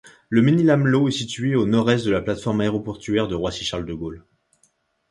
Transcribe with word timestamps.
Le 0.29 0.41
Mesnil-Amelot 0.41 1.09
est 1.09 1.11
situé 1.11 1.55
au 1.55 1.67
nord-est 1.67 2.07
de 2.07 2.11
la 2.11 2.21
plateforme 2.23 2.61
aéroportuaire 2.61 3.27
de 3.27 3.35
Roissy-Charles 3.35 3.85
de 3.85 3.93
Gaulle. 3.93 4.25